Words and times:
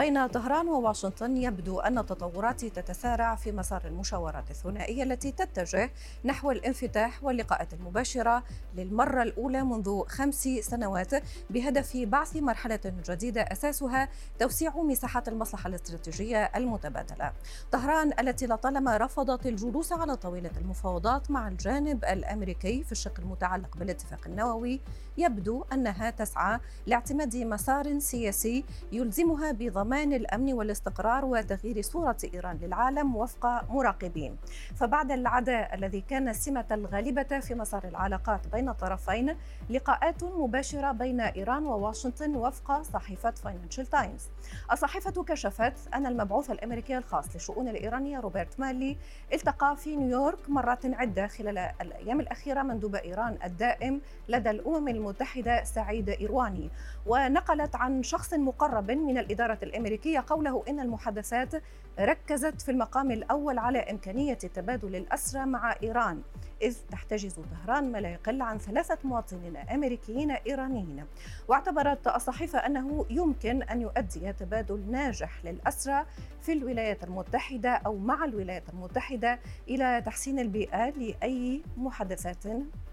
بين 0.00 0.26
طهران 0.26 0.68
وواشنطن 0.68 1.36
يبدو 1.36 1.80
أن 1.80 1.98
التطورات 1.98 2.64
تتسارع 2.64 3.34
في 3.34 3.52
مسار 3.52 3.82
المشاورات 3.84 4.50
الثنائية 4.50 5.02
التي 5.02 5.32
تتجه 5.32 5.90
نحو 6.24 6.50
الانفتاح 6.50 7.24
واللقاءات 7.24 7.74
المباشرة 7.74 8.42
للمرة 8.76 9.22
الأولى 9.22 9.62
منذ 9.62 10.02
خمس 10.06 10.48
سنوات 10.60 11.10
بهدف 11.50 11.96
بعث 11.96 12.36
مرحلة 12.36 12.80
جديدة 13.08 13.42
أساسها 13.42 14.08
توسيع 14.38 14.76
مساحات 14.76 15.28
المصلحة 15.28 15.68
الاستراتيجية 15.68 16.44
المتبادلة. 16.56 17.32
طهران 17.72 18.12
التي 18.20 18.46
لطالما 18.46 18.96
رفضت 18.96 19.46
الجلوس 19.46 19.92
على 19.92 20.16
طاولة 20.16 20.50
المفاوضات 20.60 21.30
مع 21.30 21.48
الجانب 21.48 22.04
الأمريكي 22.04 22.84
في 22.84 22.92
الشق 22.92 23.20
المتعلق 23.20 23.76
بالاتفاق 23.76 24.20
النووي 24.26 24.80
يبدو 25.18 25.64
أنها 25.72 26.10
تسعى 26.10 26.60
لاعتماد 26.86 27.36
مسار 27.36 27.98
سياسي 27.98 28.64
يلزمها 28.92 29.52
بضمان 29.52 29.89
الأمن 29.92 30.52
والاستقرار 30.52 31.24
وتغيير 31.24 31.82
صورة 31.82 32.16
إيران 32.34 32.58
للعالم 32.62 33.16
وفق 33.16 33.70
مراقبين. 33.70 34.36
فبعد 34.76 35.12
العداء 35.12 35.74
الذي 35.74 36.00
كان 36.00 36.28
السمة 36.28 36.66
الغالبة 36.70 37.40
في 37.40 37.54
مسار 37.54 37.84
العلاقات 37.84 38.48
بين 38.48 38.68
الطرفين 38.68 39.36
لقاءات 39.70 40.24
مباشرة 40.24 40.92
بين 40.92 41.20
إيران 41.20 41.66
وواشنطن 41.66 42.36
وفق 42.36 42.82
صحيفة 42.82 43.30
فاينانشال 43.30 43.86
تايمز 43.86 44.28
الصحيفة 44.72 45.24
كشفت 45.24 45.94
أن 45.94 46.06
المبعوث 46.06 46.50
الأمريكي 46.50 46.98
الخاص 46.98 47.34
للشؤون 47.34 47.68
الإيرانية 47.68 48.20
روبرت 48.20 48.60
مالي 48.60 48.96
التقى 49.32 49.76
في 49.76 49.96
نيويورك 49.96 50.50
مرات 50.50 50.86
عدة 50.86 51.26
خلال 51.26 51.58
الأيام 51.58 52.20
الأخيرة 52.20 52.62
مندوب 52.62 52.94
إيران 52.94 53.38
الدائم 53.44 54.00
لدى 54.28 54.50
الأمم 54.50 54.88
المتحدة 54.88 55.64
سعيد 55.64 56.08
إيرواني. 56.08 56.70
ونقلت 57.06 57.76
عن 57.76 58.02
شخص 58.02 58.34
مقرب 58.34 58.90
من 58.90 59.18
الإدارة 59.18 59.58
الأمريكية 59.80 60.24
قوله 60.26 60.64
إن 60.68 60.80
المحادثات 60.80 61.62
ركزت 62.00 62.62
في 62.62 62.70
المقام 62.70 63.10
الأول 63.10 63.58
على 63.58 63.78
إمكانية 63.78 64.34
تبادل 64.34 64.96
الأسرى 64.96 65.46
مع 65.46 65.74
إيران 65.82 66.22
إذ 66.62 66.76
تحتجز 66.90 67.40
طهران 67.40 67.92
ما 67.92 67.98
لا 67.98 68.08
يقل 68.08 68.42
عن 68.42 68.58
ثلاثة 68.58 68.98
مواطنين 69.04 69.56
أمريكيين 69.56 70.30
إيرانيين. 70.30 71.04
واعتبرت 71.48 72.06
الصحيفة 72.06 72.58
أنه 72.58 73.06
يمكن 73.10 73.62
أن 73.62 73.80
يؤدي 73.80 74.32
تبادل 74.32 74.90
ناجح 74.90 75.44
للأسرى 75.44 76.06
في 76.42 76.52
الولايات 76.52 77.04
المتحدة 77.04 77.70
أو 77.70 77.98
مع 77.98 78.24
الولايات 78.24 78.68
المتحدة 78.68 79.38
إلى 79.68 80.02
تحسين 80.06 80.38
البيئة 80.38 80.90
لأي 80.90 81.62
محادثات 81.76 82.46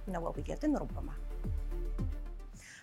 نووية 0.08 0.60
ربما. 0.66 1.27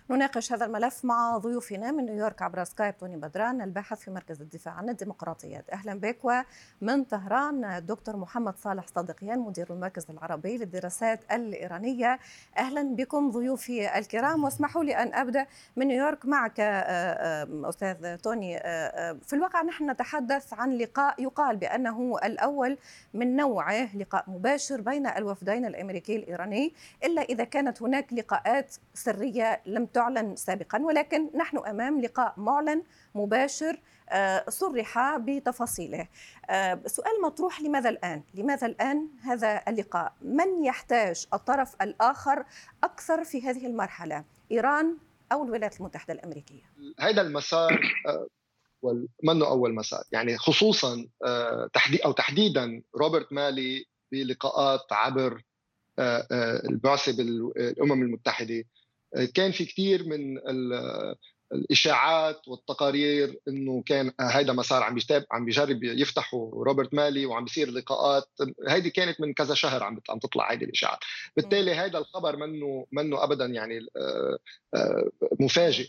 نناقش 0.09 0.53
هذا 0.53 0.65
الملف 0.65 1.05
مع 1.05 1.37
ضيوفنا 1.37 1.91
من 1.91 2.05
نيويورك 2.05 2.41
عبر 2.41 2.63
سكايب 2.63 2.97
توني 2.97 3.17
بدران 3.17 3.61
الباحث 3.61 3.99
في 3.99 4.11
مركز 4.11 4.41
الدفاع 4.41 4.73
عن 4.73 4.89
الديمقراطيات. 4.89 5.69
أهلا 5.69 5.99
بك 5.99 6.17
ومن 6.23 7.03
طهران 7.03 7.65
الدكتور 7.65 8.17
محمد 8.17 8.57
صالح 8.57 8.87
صادقيان 8.87 9.39
مدير 9.39 9.73
المركز 9.73 10.05
العربي 10.09 10.57
للدراسات 10.57 11.19
الإيرانية. 11.31 12.19
أهلا 12.57 12.95
بكم 12.95 13.31
ضيوفي 13.31 13.97
الكرام 13.97 14.43
واسمحوا 14.43 14.83
لي 14.83 14.95
أن 14.95 15.13
أبدأ 15.13 15.45
من 15.75 15.87
نيويورك 15.87 16.25
معك 16.25 16.59
آه، 16.59 16.63
آه، 16.63 17.69
أستاذ 17.69 18.17
توني. 18.17 18.57
آه، 18.57 19.17
في 19.27 19.33
الواقع 19.33 19.61
نحن 19.61 19.89
نتحدث 19.91 20.53
عن 20.53 20.77
لقاء 20.77 21.23
يقال 21.23 21.55
بأنه 21.57 22.17
الأول 22.23 22.77
من 23.13 23.35
نوعه 23.35 23.97
لقاء 23.97 24.23
مباشر 24.27 24.81
بين 24.81 25.07
الوفدين 25.07 25.65
الأمريكي 25.65 26.15
الإيراني 26.15 26.73
إلا 27.03 27.21
إذا 27.21 27.43
كانت 27.43 27.81
هناك 27.81 28.13
لقاءات 28.13 28.75
سرية 28.93 29.61
لم 29.65 29.85
تعلن 29.95 30.35
سابقا 30.35 30.81
ولكن 30.81 31.29
نحن 31.35 31.57
أمام 31.57 32.01
لقاء 32.01 32.33
معلن 32.37 32.83
مباشر 33.15 33.79
آه، 34.09 34.45
صرح 34.49 35.17
بتفاصيله 35.17 36.07
آه، 36.49 36.81
سؤال 36.85 37.21
مطروح 37.23 37.61
لماذا 37.61 37.89
الآن؟ 37.89 38.23
لماذا 38.33 38.67
الآن 38.67 39.09
هذا 39.21 39.61
اللقاء؟ 39.67 40.13
من 40.21 40.65
يحتاج 40.65 41.25
الطرف 41.33 41.75
الآخر 41.81 42.45
أكثر 42.83 43.23
في 43.23 43.41
هذه 43.41 43.67
المرحلة؟ 43.67 44.25
إيران 44.51 44.97
أو 45.31 45.43
الولايات 45.43 45.79
المتحدة 45.79 46.13
الأمريكية؟ 46.13 46.63
هذا 46.99 47.21
المسار 47.21 47.79
آه، 48.07 48.27
منه 49.23 49.47
أول 49.47 49.75
مسار 49.75 50.03
يعني 50.11 50.37
خصوصا 50.37 51.07
أو 52.05 52.11
تحديدا 52.11 52.81
روبرت 52.95 53.33
مالي 53.33 53.85
بلقاءات 54.11 54.81
عبر 54.91 55.41
البعثة 56.69 57.17
بالأمم 57.17 58.03
المتحدة 58.03 58.63
كان 59.33 59.51
في 59.51 59.65
كثير 59.65 60.07
من 60.07 60.37
الإشاعات 61.53 62.47
والتقارير 62.47 63.39
إنه 63.47 63.83
كان 63.85 64.11
هيدا 64.21 64.53
مسار 64.53 64.83
عم 64.83 64.97
عم 65.31 65.45
بيجرب 65.45 65.83
يفتحوا 65.83 66.63
روبرت 66.63 66.93
مالي 66.93 67.25
وعم 67.25 67.43
بيصير 67.43 67.71
لقاءات. 67.71 68.29
هيدي 68.67 68.89
كانت 68.89 69.21
من 69.21 69.33
كذا 69.33 69.53
شهر 69.53 69.83
عم 69.83 70.01
عم 70.09 70.19
تطلع 70.19 70.51
هيدي 70.51 70.65
الإشاعات. 70.65 70.99
بالتالي 71.37 71.73
هذا 71.73 71.97
الخبر 71.97 72.35
منه 72.35 72.85
منه 72.91 73.23
ابدا 73.23 73.45
يعني 73.45 73.79
آه، 73.97 74.37
آه، 74.75 75.09
مفاجئ. 75.39 75.87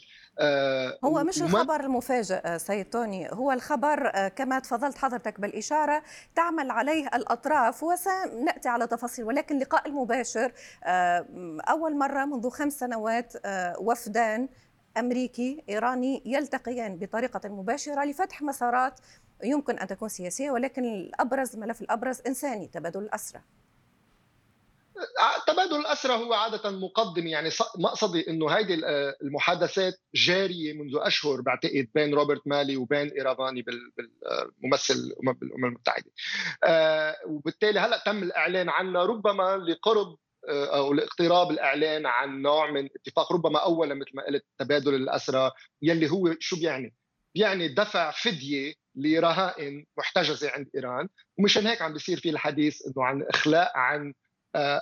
هو 1.05 1.25
مش 1.25 1.43
الخبر 1.43 1.81
المفاجئ 1.81 2.59
سيد 2.59 2.91
توني. 2.91 3.29
هو 3.33 3.53
الخبر 3.53 4.29
كما 4.29 4.59
تفضلت 4.59 4.99
حضرتك 4.99 5.41
بالإشارة 5.41 6.03
تعمل 6.35 6.71
عليه 6.71 7.07
الأطراف 7.15 7.83
وسنأتي 7.83 8.69
على 8.69 8.87
تفاصيل 8.87 9.25
ولكن 9.25 9.55
اللقاء 9.57 9.89
المباشر 9.89 10.53
أول 11.69 11.97
مرة 11.99 12.25
منذ 12.25 12.51
خمس 12.51 12.79
سنوات 12.79 13.33
وفدان 13.79 14.49
أمريكي 14.99 15.65
إيراني 15.69 16.23
يلتقيان 16.27 16.97
بطريقة 16.97 17.49
مباشرة 17.49 18.05
لفتح 18.05 18.43
مسارات 18.43 19.01
يمكن 19.45 19.79
أن 19.79 19.87
تكون 19.87 20.09
سياسية 20.09 20.51
ولكن 20.51 20.85
الأبرز 20.85 21.55
الملف 21.55 21.83
الأبرز 21.83 22.21
إنساني 22.27 22.67
تبادل 22.67 23.01
الأسرى. 23.01 23.41
تبادل 25.47 25.81
الأسرى 25.81 26.12
هو 26.12 26.33
عادة 26.34 26.71
مقدم 26.71 27.27
يعني 27.27 27.51
مقصدي 27.79 28.31
إنه 28.31 28.49
هيدي 28.49 28.75
المحادثات 29.23 29.95
جارية 30.15 30.73
منذ 30.73 30.93
أشهر 30.97 31.41
بعتقد 31.41 31.89
بين 31.95 32.15
روبرت 32.15 32.43
مالي 32.47 32.77
وبين 32.77 33.09
إيرافاني 33.09 33.62
بالممثل 33.62 35.15
بالأمم 35.41 35.65
المتحدة 35.65 36.11
آه، 36.65 37.17
وبالتالي 37.27 37.81
هلأ 37.81 38.03
تم 38.06 38.23
الإعلان 38.23 38.69
عنها 38.69 39.05
ربما 39.05 39.56
لقرب 39.56 40.17
آه، 40.49 40.79
أو 40.79 40.93
لاقتراب 40.93 41.51
الإعلان 41.51 42.06
عن 42.06 42.43
نوع 42.43 42.71
من 42.71 42.89
اتفاق 42.97 43.33
ربما 43.33 43.59
اولا 43.59 43.95
مثل 43.95 44.11
ما 44.15 44.27
قلت 44.27 44.45
تبادل 44.59 44.95
الأسرى 44.95 45.51
يلي 45.83 46.11
هو 46.11 46.35
شو 46.41 46.56
بيعني؟ 46.56 46.95
بيعني 47.35 47.69
دفع 47.69 48.11
فدية 48.11 48.75
لرهائن 48.95 49.87
محتجزة 49.99 50.51
عند 50.51 50.69
إيران 50.75 51.09
ومشان 51.39 51.67
هيك 51.67 51.83
عم 51.83 51.93
بيصير 51.93 52.21
في 52.21 52.31
الحديث 52.31 52.87
إنه 52.87 53.05
عن 53.05 53.23
إخلاء 53.23 53.73
عن 53.75 54.15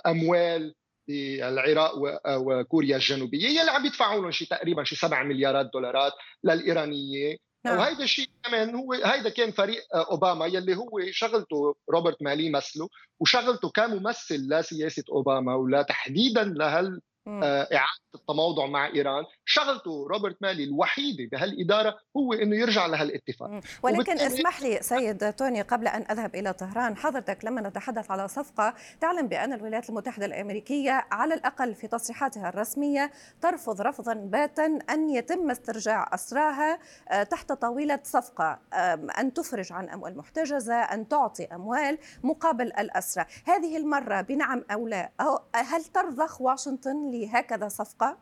أموال 0.05 0.75
بالعراق 1.07 1.93
وكوريا 2.27 2.95
الجنوبية 2.95 3.47
يلي 3.47 3.71
عم 3.71 3.85
يدفعوا 3.85 4.21
لهم 4.21 4.31
شيء 4.31 4.47
تقريبا 4.47 4.83
شيء 4.83 4.97
7 4.97 5.23
مليارات 5.23 5.69
دولارات 5.73 6.13
للإيرانية 6.43 7.37
نعم. 7.65 7.77
وهيدا 7.77 8.03
الشيء 8.03 8.29
كمان 8.43 8.75
هو 8.75 8.93
هيدا 8.93 9.29
كان 9.29 9.51
فريق 9.51 9.83
آه، 9.93 10.11
أوباما 10.11 10.45
يلي 10.45 10.75
هو 10.75 10.89
شغلته 11.11 11.75
روبرت 11.89 12.21
مالي 12.21 12.49
مثله 12.49 12.89
وشغلته 13.19 13.69
كممثل 13.69 14.47
لسياسه 14.49 15.03
أوباما 15.11 15.55
ولا 15.55 15.81
تحديدا 15.81 16.43
لهال 16.43 16.85
آه، 16.85 17.01
إعادة 17.27 18.05
التموضع 18.15 18.65
مع 18.65 18.87
إيران. 18.87 19.23
شغلته 19.45 20.07
روبرت 20.09 20.37
مالي 20.41 20.63
الوحيده 20.63 21.29
بهالإدارة 21.31 21.97
هو 22.17 22.33
إنه 22.33 22.55
يرجع 22.55 22.85
لهالاتفاق. 22.85 23.61
ولكن 23.83 24.19
اسمح 24.19 24.61
لي 24.61 24.81
سيد 24.81 25.33
توني 25.33 25.61
قبل 25.61 25.87
أن 25.87 26.05
أذهب 26.11 26.35
إلى 26.35 26.53
طهران 26.53 26.97
حضرتك 26.97 27.45
لما 27.45 27.61
نتحدث 27.61 28.11
على 28.11 28.27
صفقة 28.27 28.73
تعلم 29.01 29.27
بأن 29.27 29.53
الولايات 29.53 29.89
المتحدة 29.89 30.25
الأمريكية 30.25 31.07
على 31.11 31.33
الأقل 31.33 31.75
في 31.75 31.87
تصريحاتها 31.87 32.49
الرسمية 32.49 33.11
ترفض 33.41 33.81
رفضا 33.81 34.13
باتا 34.13 34.79
أن 34.89 35.09
يتم 35.09 35.51
استرجاع 35.51 36.09
أسراها 36.13 36.79
آه، 37.09 37.23
تحت 37.23 37.51
طاولة 37.51 37.99
صفقة 38.03 38.59
أن 39.19 39.33
تفرج 39.33 39.73
عن 39.73 39.89
أموال 39.89 40.17
محتجزة 40.17 40.75
أن 40.75 41.07
تعطي 41.07 41.45
أموال 41.45 41.97
مقابل 42.23 42.65
الأسرى. 42.65 43.25
هذه 43.45 43.77
المرة 43.77 44.21
بنعم 44.21 44.63
أو 44.71 44.87
لا؟ 44.87 45.11
هل 45.55 45.83
ترضخ 45.83 46.41
واشنطن 46.41 47.14
لهكذا 47.21 47.67
صفقة؟ 47.67 48.17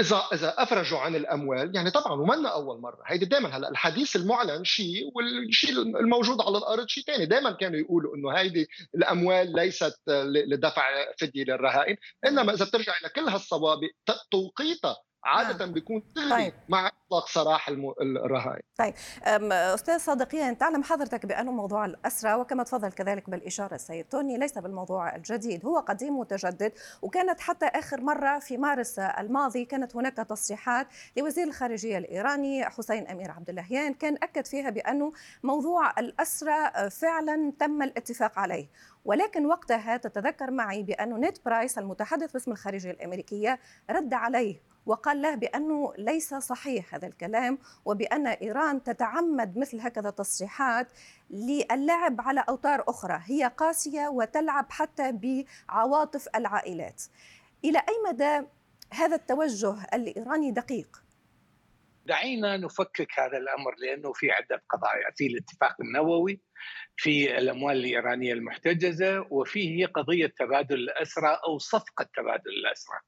إذا 0.00 0.16
إذا 0.32 0.54
افرجوا 0.58 0.98
عن 0.98 1.16
الأموال 1.16 1.76
يعني 1.76 1.90
طبعا 1.90 2.12
ومنا 2.12 2.48
أول 2.48 2.80
مرة؟ 2.80 3.02
هيدي 3.06 3.24
دائما 3.24 3.56
هلأ 3.56 3.68
الحديث 3.68 4.16
المعلن 4.16 4.64
شيء 4.64 5.12
والشيء 5.14 5.72
الموجود 5.72 6.40
على 6.40 6.58
الأرض 6.58 6.86
شيء 6.88 7.04
ثاني 7.04 7.26
دائما 7.26 7.50
كانوا 7.52 7.78
يقولوا 7.78 8.16
إنه 8.16 8.30
هيدي 8.30 8.68
الأموال 8.94 9.52
ليست 9.52 10.00
لدفع 10.46 10.82
فدية 11.18 11.44
للرهائن. 11.44 11.96
إنما 12.26 12.52
إذا 12.52 12.64
بترجع 12.64 12.92
إلى 13.00 13.08
كل 13.08 13.28
هالصوابق 13.28 13.88
توقيتها 14.30 14.96
عادة 15.26 15.64
نعم. 15.64 15.72
بيكون 15.72 16.02
طيب. 16.30 16.52
مع 16.68 16.90
اطلاق 17.06 17.28
سراح 17.28 17.68
الرهائن 18.00 18.62
طيب 18.78 18.94
أستاذ 19.52 19.98
صادقيان 19.98 20.58
تعلم 20.58 20.82
حضرتك 20.82 21.26
بانه 21.26 21.52
موضوع 21.52 21.84
الأسرى 21.84 22.34
وكما 22.34 22.62
تفضل 22.62 22.92
كذلك 22.92 23.30
بالإشارة 23.30 23.74
السيد 23.74 24.04
توني 24.04 24.38
ليس 24.38 24.58
بالموضوع 24.58 25.16
الجديد 25.16 25.66
هو 25.66 25.78
قديم 25.78 26.18
متجدد 26.18 26.72
وكانت 27.02 27.40
حتى 27.40 27.66
آخر 27.66 28.00
مرة 28.00 28.38
في 28.38 28.56
مارس 28.56 28.98
الماضي 28.98 29.64
كانت 29.64 29.96
هناك 29.96 30.16
تصريحات 30.16 30.86
لوزير 31.16 31.48
الخارجية 31.48 31.98
الإيراني 31.98 32.64
حسين 32.64 33.08
أمير 33.08 33.30
عبد 33.30 33.48
اللهيان 33.48 33.94
كان 33.94 34.14
أكد 34.14 34.46
فيها 34.46 34.70
بانه 34.70 35.12
موضوع 35.42 35.90
الأسرى 35.98 36.90
فعلا 36.90 37.52
تم 37.58 37.82
الاتفاق 37.82 38.38
عليه 38.38 38.66
ولكن 39.04 39.46
وقتها 39.46 39.96
تتذكر 39.96 40.50
معي 40.50 40.82
بأن 40.82 41.20
نيت 41.20 41.44
برايس 41.44 41.78
المتحدث 41.78 42.32
باسم 42.32 42.52
الخارجية 42.52 42.90
الأمريكية 42.90 43.58
رد 43.90 44.14
عليه 44.14 44.75
وقال 44.86 45.22
له 45.22 45.34
بأنه 45.34 45.92
ليس 45.98 46.34
صحيح 46.34 46.94
هذا 46.94 47.06
الكلام 47.06 47.58
وبأن 47.84 48.26
إيران 48.26 48.82
تتعمد 48.82 49.58
مثل 49.58 49.80
هكذا 49.80 50.10
تصريحات 50.10 50.88
للعب 51.30 52.20
على 52.20 52.44
أوتار 52.48 52.84
أخرى 52.88 53.20
هي 53.24 53.52
قاسية 53.56 54.08
وتلعب 54.08 54.66
حتى 54.70 55.12
بعواطف 55.12 56.28
العائلات 56.34 57.02
إلى 57.64 57.78
أي 57.78 57.94
مدى 58.12 58.46
هذا 58.92 59.16
التوجه 59.16 59.74
الإيراني 59.94 60.50
دقيق؟ 60.50 61.05
دعينا 62.08 62.56
نفكك 62.56 63.18
هذا 63.18 63.38
الأمر 63.38 63.74
لأنه 63.78 64.12
في 64.12 64.30
عدة 64.30 64.62
قضايا 64.70 65.10
في 65.16 65.26
الاتفاق 65.26 65.76
النووي 65.80 66.40
في 66.96 67.38
الأموال 67.38 67.76
الإيرانية 67.76 68.32
المحتجزة 68.32 69.26
وفيه 69.30 69.86
قضية 69.86 70.26
تبادل 70.26 70.74
الأسرى 70.74 71.38
أو 71.48 71.58
صفقة 71.58 72.06
تبادل 72.16 72.50
الأسرى. 72.50 72.98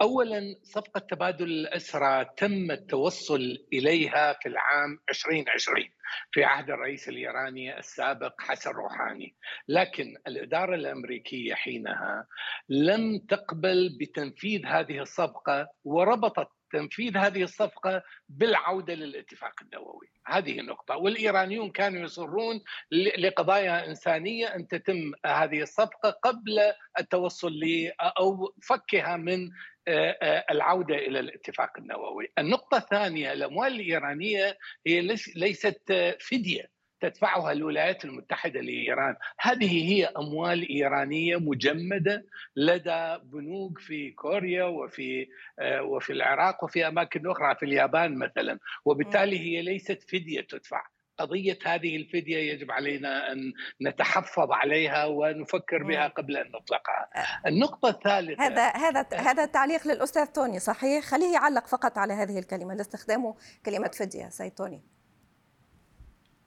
اولا 0.00 0.40
صفقة 0.62 1.00
تبادل 1.00 1.44
الأسرى 1.44 2.24
تم 2.36 2.70
التوصل 2.70 3.58
إليها 3.72 4.32
في 4.42 4.48
العام 4.48 4.98
2020 5.10 5.84
في 6.32 6.44
عهد 6.44 6.70
الرئيس 6.70 7.08
الإيراني 7.08 7.78
السابق 7.78 8.40
حسن 8.40 8.70
روحاني، 8.70 9.36
لكن 9.68 10.16
الإدارة 10.26 10.74
الأمريكية 10.74 11.54
حينها 11.54 12.26
لم 12.68 13.18
تقبل 13.18 13.96
بتنفيذ 14.00 14.66
هذه 14.66 14.98
الصفقة 14.98 15.68
وربطت 15.84 16.48
تنفيذ 16.74 17.16
هذه 17.16 17.42
الصفقة 17.42 18.02
بالعودة 18.28 18.94
للاتفاق 18.94 19.54
النووي، 19.62 20.06
هذه 20.26 20.60
النقطة، 20.60 20.96
والإيرانيون 20.96 21.70
كانوا 21.70 22.02
يصرون 22.02 22.60
لقضايا 23.18 23.86
إنسانية 23.86 24.46
أن 24.46 24.68
تتم 24.68 25.12
هذه 25.26 25.62
الصفقة 25.62 26.10
قبل 26.10 26.72
التوصل 26.98 27.60
أو 28.00 28.54
فكها 28.62 29.16
من 29.16 29.50
العودة 30.50 30.94
إلى 30.94 31.20
الاتفاق 31.20 31.70
النووي. 31.78 32.32
النقطة 32.38 32.76
الثانية 32.76 33.32
الأموال 33.32 33.72
الإيرانية 33.72 34.58
هي 34.86 35.00
ليست 35.36 36.16
فدية. 36.20 36.73
تدفعها 37.04 37.52
الولايات 37.52 38.04
المتحدة 38.04 38.60
لإيران، 38.60 39.16
هذه 39.40 39.92
هي 39.92 40.04
أموال 40.06 40.68
إيرانية 40.68 41.36
مجمدة 41.36 42.24
لدى 42.56 43.18
بنوك 43.24 43.78
في 43.78 44.10
كوريا 44.10 44.64
وفي 44.64 45.28
آه، 45.58 45.82
وفي 45.82 46.12
العراق 46.12 46.64
وفي 46.64 46.88
أماكن 46.88 47.30
أخرى 47.30 47.54
في 47.54 47.64
اليابان 47.64 48.18
مثلا، 48.18 48.58
وبالتالي 48.84 49.38
هي 49.38 49.62
ليست 49.62 50.02
فدية 50.02 50.40
تدفع. 50.40 50.82
قضية 51.18 51.58
هذه 51.64 51.96
الفدية 51.96 52.52
يجب 52.52 52.70
علينا 52.70 53.32
أن 53.32 53.52
نتحفظ 53.82 54.52
عليها 54.52 55.04
ونفكر 55.04 55.82
بها 55.82 56.08
قبل 56.08 56.36
أن 56.36 56.46
نطلقها. 56.46 57.08
آه. 57.16 57.48
النقطة 57.48 57.88
الثالثة. 57.88 58.46
هذا 58.46 58.68
هذا 58.68 59.06
هذا 59.12 59.46
تعليق 59.46 59.86
للأستاذ 59.86 60.26
توني 60.26 60.58
صحيح؟ 60.58 61.04
خليه 61.04 61.34
يعلق 61.34 61.66
فقط 61.66 61.98
على 61.98 62.12
هذه 62.12 62.38
الكلمة 62.38 62.74
لاستخدامه 62.74 63.34
كلمة 63.66 63.88
فدية. 63.88 64.28
سيد 64.28 64.50
توني. 64.50 64.82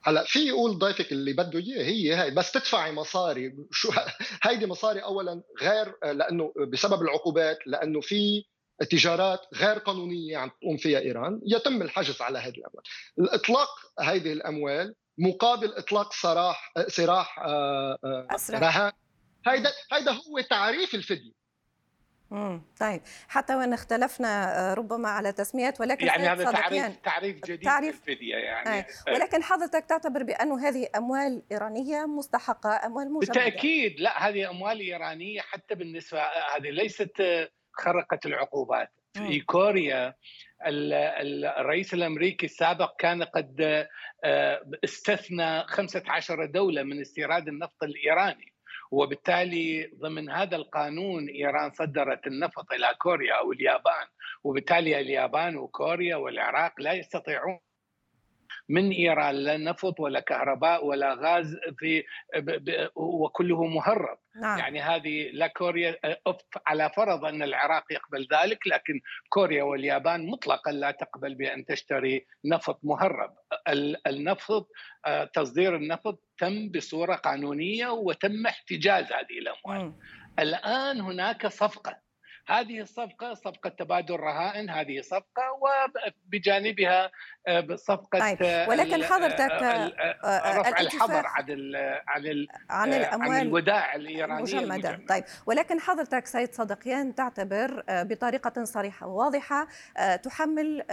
هلا 0.08 0.24
في 0.24 0.38
يقول 0.38 0.78
ضيفك 0.78 1.12
اللي 1.12 1.32
بده 1.32 1.58
إياه 1.58 1.84
هي 1.84 2.16
هي 2.16 2.30
بس 2.30 2.52
تدفعي 2.52 2.92
مصاري. 2.92 3.56
شو 3.70 3.90
هيدي 4.44 4.66
مصاري 4.66 5.02
اولا 5.02 5.42
غير 5.62 5.94
لأنه 6.02 6.52
بسبب 6.72 7.02
العقوبات 7.02 7.58
لأنه 7.66 8.00
في 8.00 8.44
تجارات 8.90 9.40
غير 9.54 9.78
قانونية 9.78 10.36
عم 10.36 10.50
تقوم 10.60 10.76
فيها 10.76 10.98
إيران 10.98 11.40
يتم 11.46 11.82
الحجز 11.82 12.22
على 12.22 12.38
هذه 12.38 12.54
الأموال. 12.58 12.82
الإطلاق 13.18 13.68
هذه 14.00 14.32
الأموال 14.32 14.94
مقابل 15.18 15.74
إطلاق 15.74 16.12
سراح 16.12 16.72
سراح 16.88 17.38
آه، 17.38 17.98
آه، 18.04 18.26
رهان 18.50 18.92
هيدا 19.46 19.72
هيدا 19.92 20.12
هو 20.12 20.40
تعريف 20.50 20.94
الفديه 20.94 21.37
طيب. 22.80 23.00
حتى 23.28 23.54
وإن 23.54 23.72
اختلفنا 23.72 24.58
آه، 24.70 24.74
ربما 24.74 25.08
على 25.08 25.32
تسميات 25.32 25.80
ولكن 25.80 26.06
يعني 26.06 26.28
هذا 26.28 26.52
تعريف 26.52 26.96
تعريف 27.04 27.36
جديد 27.44 27.60
تعريف 27.60 27.94
الفديه 27.94 28.36
يعني. 28.36 28.78
آه. 28.78 29.12
ولكن 29.12 29.42
حضرتك 29.42 29.84
تعتبر 29.84 30.22
بأنه 30.22 30.68
هذه 30.68 30.88
أموال 30.96 31.42
إيرانية 31.52 32.06
مستحقة 32.06 32.86
أموال 32.86 33.12
مجمده 33.12 33.26
بالتأكيد. 33.26 34.00
لا 34.00 34.28
هذه 34.28 34.50
أموال 34.50 34.80
إيرانية 34.80 35.40
حتى 35.40 35.74
بالنسبة 35.74 36.20
هذه 36.56 36.70
ليست 36.70 37.22
خرقت 37.72 38.26
العقوبات. 38.26 38.90
في 39.14 39.40
كوريا 39.40 40.14
الرئيس 40.66 41.94
الأمريكي 41.94 42.46
السابق 42.46 42.96
كان 42.98 43.22
قد 43.22 43.86
آه، 44.24 44.62
استثنى 44.84 45.64
15 45.66 46.44
دولة 46.44 46.82
من 46.82 47.00
استيراد 47.00 47.48
النفط 47.48 47.82
الإيراني. 47.82 48.52
وبالتالي 48.90 49.90
ضمن 50.00 50.30
هذا 50.30 50.56
القانون 50.56 51.28
إيران 51.28 51.70
صدرت 51.70 52.26
النفط 52.26 52.72
إلى 52.72 52.94
كوريا 52.98 53.34
أو 53.34 53.52
اليابان 53.52 54.06
وبالتالي 54.44 55.00
اليابان 55.00 55.56
وكوريا 55.56 56.16
والعراق 56.16 56.72
لا 56.80 56.92
يستطيعون 56.92 57.58
من 58.68 58.90
إيران 58.90 59.34
لا 59.34 59.56
نفط 59.56 60.00
ولا 60.00 60.20
كهرباء 60.20 60.86
ولا 60.86 61.14
غاز 61.14 61.56
في 61.78 62.04
وكله 62.96 63.64
مهرب 63.64 64.18
نعم. 64.42 64.58
يعني 64.58 64.80
هذه 64.80 65.30
لا 65.32 65.46
كوريا 65.46 65.96
على 66.66 66.90
فرض 66.96 67.24
أن 67.24 67.42
العراق 67.42 67.84
يقبل 67.90 68.26
ذلك 68.32 68.66
لكن 68.66 69.00
كوريا 69.28 69.62
واليابان 69.62 70.26
مطلقا 70.26 70.72
لا 70.72 70.90
تقبل 70.90 71.34
بأن 71.34 71.64
تشتري 71.64 72.26
نفط 72.44 72.80
مهرب 72.82 73.34
النفط 74.06 74.68
آه، 75.06 75.24
تصدير 75.24 75.76
النفط 75.76 76.22
تم 76.38 76.68
بصورة 76.68 77.14
قانونية 77.14 77.88
وتم 77.88 78.46
احتجاز 78.46 79.04
هذه 79.04 79.38
الأموال. 79.38 79.92
الآن 80.38 81.00
هناك 81.00 81.46
صفقة 81.46 82.07
هذه 82.48 82.80
الصفقة 82.80 83.34
صفقة 83.34 83.68
تبادل 83.68 84.16
رهائن 84.16 84.70
هذه 84.70 85.00
صفقة 85.00 85.60
وبجانبها 86.26 87.10
آه، 87.46 87.76
صفقة 87.76 88.18
طيب. 88.18 88.68
ولكن 88.68 89.04
حضرتك 89.04 89.40
آه، 89.40 90.60
رفع 90.60 90.80
الحظر 90.80 91.26
عن 91.26 91.74
عن 92.08 92.46
عن 92.70 92.94
الأموال 92.94 93.36
عن 93.36 93.46
الودائع 93.46 93.94
الإيرانية 93.94 94.36
المجمدة. 94.36 94.74
المجمدة 94.74 95.06
طيب 95.08 95.24
ولكن 95.46 95.80
حضرتك 95.80 96.26
سيد 96.26 96.54
صدقيان 96.54 97.14
تعتبر 97.14 97.84
بطريقة 97.88 98.64
صريحة 98.64 99.06
وواضحة 99.06 99.68
تحمل 100.22 100.84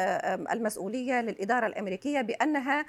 المسؤولية 0.52 1.22
للإدارة 1.22 1.68
الأمريكية 1.68 2.22
بأنها 2.22 2.86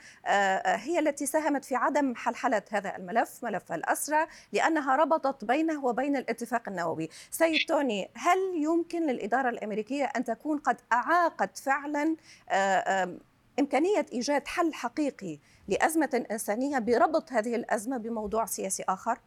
هي 0.76 0.99
التي 0.99 1.26
ساهمت 1.26 1.64
في 1.64 1.76
عدم 1.76 2.14
حلحلة 2.14 2.62
هذا 2.73 2.97
الملف 2.97 3.45
ملف 3.45 3.73
الأسرى 3.73 4.26
لأنها 4.52 4.97
ربطت 4.97 5.45
بينه 5.45 5.85
وبين 5.85 6.17
الاتفاق 6.17 6.69
النووي 6.69 7.09
سيد 7.31 7.67
توني 7.69 8.11
هل 8.14 8.56
يمكن 8.63 9.07
للإدارة 9.07 9.49
الأمريكية 9.49 10.05
أن 10.05 10.25
تكون 10.25 10.59
قد 10.59 10.77
أعاقت 10.93 11.59
فعلا 11.59 12.17
آه، 12.51 13.19
إمكانية 13.59 14.07
إيجاد 14.13 14.47
حل 14.47 14.75
حقيقي 14.75 15.39
لأزمة 15.69 16.27
إنسانية 16.31 16.79
بربط 16.79 17.33
هذه 17.33 17.57
الأزمة 17.57 17.97
بموضوع 17.97 18.47
سياسي 18.47 18.83
آخر؟ 18.89 19.19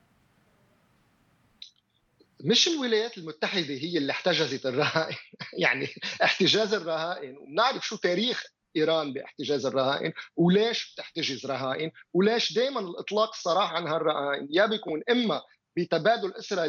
مش 2.43 2.67
الولايات 2.67 3.17
المتحدة 3.17 3.73
هي 3.73 3.97
اللي 3.97 4.11
احتجزت 4.11 4.65
الرهائن 4.65 5.15
يعني 5.63 5.87
احتجاز 6.23 6.73
الرهائن 6.73 7.37
وبنعرف 7.37 7.87
شو 7.87 7.95
تاريخ 7.95 8.43
إيران 8.75 9.13
باحتجاز 9.13 9.65
الرهائن 9.65 10.13
وليش 10.35 10.93
بتحتجز 10.93 11.45
رهائن 11.45 11.91
وليش 12.13 12.53
دائما 12.53 12.79
الإطلاق 12.79 13.29
الصراحه 13.29 13.75
عن 13.75 13.87
هالرهائن 13.87 14.47
يا 14.49 14.65
بيكون 14.65 15.01
إما 15.09 15.41
بتبادل 15.77 16.33
اسرى 16.33 16.65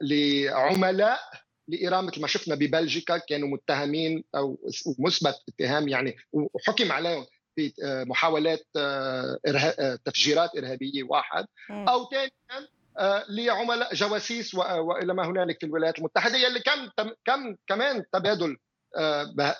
لعملاء 0.00 1.18
لإيران 1.68 2.04
مثل 2.04 2.20
ما 2.20 2.26
شفنا 2.26 2.54
ببلجيكا 2.54 3.18
كانوا 3.18 3.48
متهمين 3.48 4.24
أو 4.34 4.58
مثبت 4.98 5.36
اتهام 5.48 5.88
يعني 5.88 6.16
وحكم 6.32 6.92
عليهم 6.92 7.26
بمحاولات 7.56 8.66
آه، 8.76 9.38
تفجيرات 10.04 10.50
إرهابية 10.56 11.02
واحد. 11.02 11.46
أو 11.70 12.08
ثانيا 12.10 12.68
آه، 12.98 13.24
لعملاء 13.28 13.94
جواسيس 13.94 14.54
وإلى 14.54 15.14
ما 15.14 15.26
هنالك 15.26 15.60
في 15.60 15.66
الولايات 15.66 15.98
المتحدة 15.98 16.36
يلي 16.36 16.60
كم 16.60 17.10
كم 17.24 17.56
كمان 17.66 18.04
تبادل 18.12 18.56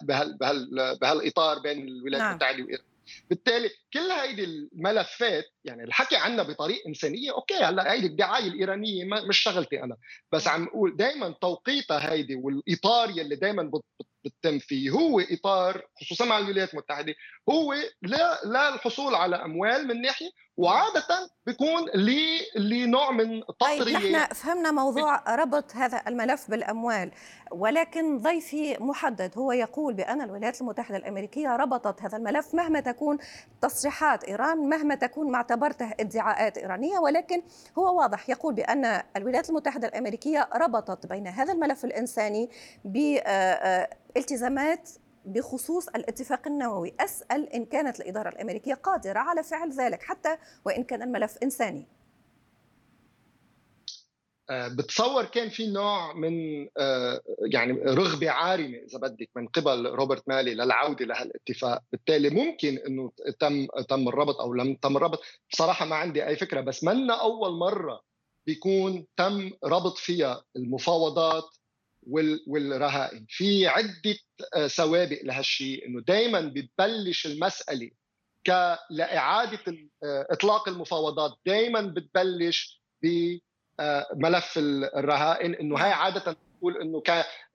بهال 0.02 0.36
بهال 0.38 0.68
بهالإطار 1.00 1.58
بين 1.58 1.88
الولايات 1.88 2.22
نعم. 2.22 2.30
المتحدة 2.30 2.64
وإيران. 2.64 2.84
بالتالي 3.30 3.70
كل 3.92 4.10
هيدي 4.10 4.44
الملفات 4.44 5.44
يعني 5.64 5.84
الحكي 5.84 6.16
عنها 6.16 6.44
بطريقة 6.44 6.88
إنسانية 6.88 7.32
أوكي 7.32 7.54
هلأ 7.54 7.92
هيدي 7.92 8.06
الدعاية 8.06 8.48
الإيرانية 8.48 9.04
مش 9.28 9.38
شغلتي 9.38 9.82
أنا. 9.82 9.96
بس 10.32 10.48
عم 10.48 10.64
أقول 10.64 10.96
دائما 10.96 11.34
توقيتها 11.40 12.12
هيدي 12.12 12.34
والإطار 12.34 13.10
يلي 13.10 13.36
دائما 13.36 13.70
بتتم 14.24 14.58
فيه 14.58 14.90
هو 14.90 15.20
إطار 15.20 15.86
خصوصا 16.00 16.24
مع 16.24 16.38
الولايات 16.38 16.72
المتحدة 16.72 17.14
هو 17.50 17.74
لا 18.02 18.40
للحصول 18.44 19.14
على 19.14 19.36
أموال 19.36 19.86
من 19.86 20.02
ناحية 20.02 20.30
وعادة 20.56 21.30
بيكون 21.46 21.90
لنوع 22.56 23.10
من 23.10 23.42
تطريه 23.46 23.84
طيب 23.84 23.88
نحن 23.88 24.34
فهمنا 24.34 24.70
موضوع 24.70 25.34
ربط 25.34 25.76
هذا 25.76 26.02
الملف 26.08 26.50
بالأموال 26.50 27.10
ولكن 27.52 28.18
ضيفي 28.18 28.76
محدد 28.80 29.38
هو 29.38 29.52
يقول 29.52 29.94
بأن 29.94 30.20
الولايات 30.20 30.60
المتحدة 30.60 30.96
الأمريكية 30.96 31.56
ربطت 31.56 32.02
هذا 32.02 32.16
الملف 32.16 32.54
مهما 32.54 32.80
تكون 32.80 33.18
تصريحات 33.62 34.24
إيران 34.24 34.58
مهما 34.58 34.94
تكون 34.94 35.32
ما 35.32 35.42
اعتبرته 35.54 35.90
ادعاءات 36.00 36.58
إيرانية 36.58 36.98
ولكن 36.98 37.42
هو 37.78 37.98
واضح 37.98 38.30
يقول 38.30 38.54
بأن 38.54 39.02
الولايات 39.16 39.50
المتحدة 39.50 39.88
الأمريكية 39.88 40.48
ربطت 40.56 41.06
بين 41.06 41.26
هذا 41.26 41.52
الملف 41.52 41.84
الإنساني 41.84 42.50
بالتزامات 44.14 44.90
بخصوص 45.24 45.88
الاتفاق 45.88 46.46
النووي. 46.46 46.94
أسأل 47.00 47.52
إن 47.52 47.64
كانت 47.64 48.00
الإدارة 48.00 48.28
الأمريكية 48.28 48.74
قادرة 48.74 49.18
على 49.18 49.42
فعل 49.42 49.70
ذلك 49.70 50.02
حتى 50.02 50.36
وإن 50.64 50.84
كان 50.84 51.02
الملف 51.02 51.38
إنساني. 51.42 51.88
بتصور 54.50 55.24
كان 55.24 55.48
في 55.48 55.66
نوع 55.66 56.12
من 56.12 56.68
آه، 56.78 57.20
يعني 57.52 57.72
رغبة 57.72 58.30
عارمة 58.30 58.76
إذا 58.78 58.98
بدك 58.98 59.30
من 59.36 59.48
قبل 59.48 59.86
روبرت 59.86 60.22
مالي 60.28 60.54
للعودة 60.54 61.04
لهالاتفاق، 61.04 61.82
بالتالي 61.92 62.30
ممكن 62.30 62.78
إنه 62.78 63.12
تم 63.38 63.66
تم 63.88 64.08
الربط 64.08 64.40
أو 64.40 64.54
لم 64.54 64.74
تم 64.74 64.96
الربط، 64.96 65.22
بصراحة 65.52 65.86
ما 65.86 65.96
عندي 65.96 66.26
أي 66.26 66.36
فكرة 66.36 66.60
بس 66.60 66.84
منا 66.84 67.20
أول 67.20 67.58
مرة 67.58 68.00
بيكون 68.46 69.06
تم 69.16 69.50
ربط 69.64 69.96
فيها 69.98 70.44
المفاوضات 70.56 71.56
والرهائن. 72.46 73.26
في 73.28 73.66
عدة 73.66 74.16
آه، 74.56 74.66
سوابق 74.66 75.18
لهالشيء 75.22 75.86
إنه 75.86 76.00
دائما 76.00 76.40
بتبلش 76.40 77.26
المسألة 77.26 77.90
ك 78.46 78.78
لإعادة 78.90 79.76
آه، 80.02 80.26
إطلاق 80.30 80.68
المفاوضات. 80.68 81.32
دائما 81.46 81.80
بتبلش 81.80 82.82
بملف 83.02 83.53
آه، 83.80 84.06
الرهائن 84.96 85.54
إنه 85.54 85.76
هاي 85.76 85.92
عادة 85.92 86.36
تقول 86.58 86.80
إنه 86.82 87.02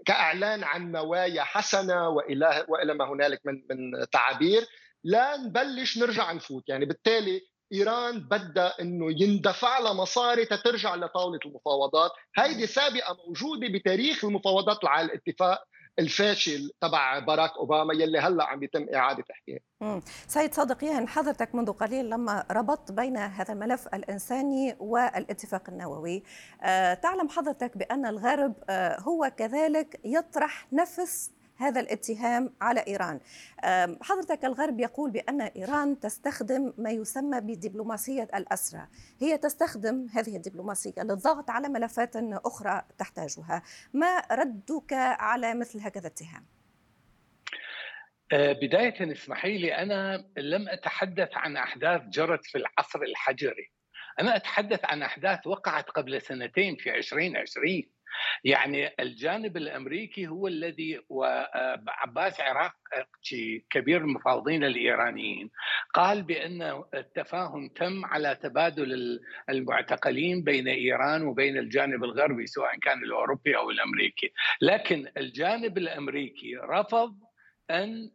كأعلان 0.06 0.64
عن 0.64 0.92
نوايا 0.92 1.44
حسنة 1.44 2.10
والى 2.10 2.66
وإلى 2.68 2.94
ما 2.94 3.06
هنالك 3.06 3.42
من 3.46 3.54
من 3.70 4.10
تعابير. 4.12 4.68
لا 5.04 5.38
نبلش 5.38 5.98
نرجع 5.98 6.32
نفوت. 6.32 6.70
يعني 6.70 6.86
بالتالي 6.86 7.42
إيران 7.74 8.20
بدها 8.20 8.82
إنه 8.82 9.06
يندفع 9.22 9.80
لها 9.80 9.94
مصاري 9.94 10.46
تترجع 10.46 10.96
لطاولة 10.96 11.40
المفاوضات. 11.46 12.12
هيدي 12.38 12.68
سابقة 12.68 13.18
موجودة 13.28 13.68
بتاريخ 13.68 14.26
المفاوضات 14.26 14.86
على 14.86 15.06
الاتفاق. 15.06 15.64
الفاشل 16.00 16.72
تبع 16.82 17.20
باراك 17.20 17.52
أوباما 17.58 17.94
يلي 17.94 18.20
هلأ 18.20 18.44
عم 18.44 18.64
يتم 18.64 18.86
إعادة 18.96 19.24
احيائه. 19.32 20.02
سيد 20.28 20.54
صادق 20.54 20.84
يهن 20.84 21.08
حضرتك 21.08 21.56
منذ 21.56 21.72
قليل 21.72 22.10
لما 22.10 22.46
ربطت 22.52 22.92
بين 22.92 23.18
هذا 23.18 23.54
الملف 23.54 23.88
الإنساني 23.88 24.76
والاتفاق 24.80 25.70
النووي 25.70 26.24
أه 26.62 26.94
تعلم 26.94 27.30
حضرتك 27.30 27.78
بأن 27.78 28.06
الغرب 28.06 28.54
أه 28.70 29.00
هو 29.00 29.32
كذلك 29.38 30.00
يطرح 30.04 30.68
نفس 30.74 31.32
هذا 31.60 31.80
الاتهام 31.80 32.54
على 32.62 32.84
إيران. 32.88 33.20
حضرتك 34.02 34.46
الغرب 34.46 34.80
يقول 34.80 35.12
بأن 35.12 35.42
إيران 35.42 36.00
تستخدم 36.00 36.74
ما 36.78 36.92
يسمى 36.92 37.40
بدبلوماسية 37.42 38.24
الأسرى، 38.36 38.88
هي 39.22 39.38
تستخدم 39.38 40.08
هذه 40.14 40.36
الدبلوماسية 40.36 40.94
للضغط 41.04 41.50
على 41.50 41.70
ملفات 41.70 42.16
أخرى 42.16 42.82
تحتاجها، 42.98 43.64
ما 43.94 44.22
ردك 44.32 44.94
على 44.94 45.54
مثل 45.54 45.80
هكذا 45.80 46.08
اتهام؟ 46.08 46.46
أه، 48.32 48.54
بداية 48.54 49.12
اسمحي 49.12 49.58
لي 49.58 49.76
أنا 49.76 50.26
لم 50.38 50.70
أتحدث 50.70 51.30
عن 51.34 51.58
أحداث 51.58 52.02
جرت 52.02 52.46
في 52.46 52.58
العصر 52.58 53.02
الحجري 53.02 53.72
أنا 54.20 54.36
أتحدث 54.36 54.80
عن 54.86 55.02
أحداث 55.02 55.48
وقعت 55.48 55.90
قبل 55.90 56.22
سنتين 56.22 56.76
في 56.76 56.96
2020 56.96 57.84
يعني 58.44 58.92
الجانب 59.00 59.58
الأمريكي 59.58 60.28
هو 60.28 60.48
الذي 60.48 61.00
وعباس 61.10 62.42
عراقي 62.42 62.76
كبير 63.70 64.02
المفاوضين 64.02 64.64
الإيرانيين 64.64 65.50
قال 65.94 66.24
بأن 66.24 66.84
التفاهم 66.94 67.70
تم 67.70 68.06
على 68.06 68.36
تبادل 68.36 69.20
المعتقلين 69.50 70.44
بين 70.44 70.68
إيران 70.68 71.24
وبين 71.24 71.58
الجانب 71.58 72.04
الغربي 72.04 72.48
سواء 72.48 72.80
كان 72.80 73.04
الأوروبي 73.04 73.58
أو 73.58 73.70
الأمريكي، 73.70 74.34
لكن 74.62 75.08
الجانب 75.18 75.78
الأمريكي 75.78 76.56
رفض 76.56 77.16
أن 77.72 78.12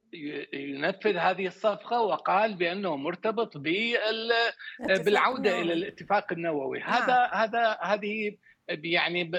ينفذ 0.52 1.16
هذه 1.16 1.46
الصفقة 1.46 2.00
وقال 2.00 2.54
بأنه 2.54 2.96
مرتبط 2.96 3.56
بالعودة 4.78 5.60
إلى 5.60 5.72
الاتفاق 5.72 6.32
النووي، 6.32 6.80
هذا 6.80 7.06
نعم. 7.06 7.30
هذا 7.32 7.78
هذه 7.82 8.36
يعني 8.68 9.30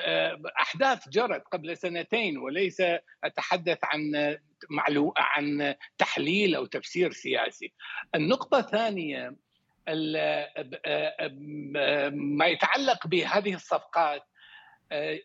أحداث 0.62 1.10
جرت 1.10 1.44
قبل 1.51 1.77
سنتين 1.77 2.38
وليس 2.38 2.82
أتحدث 3.24 3.79
عن 3.84 4.36
معلو 4.70 5.13
عن 5.17 5.75
تحليل 5.98 6.55
أو 6.55 6.65
تفسير 6.65 7.12
سياسي. 7.12 7.74
النقطة 8.15 8.60
الثانية 8.60 9.36
ما 12.12 12.46
يتعلق 12.46 13.08
بهذه 13.08 13.53
الصفقات 13.53 14.24